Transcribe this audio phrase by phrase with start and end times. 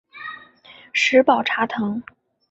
[0.93, 2.01] 石宝茶藤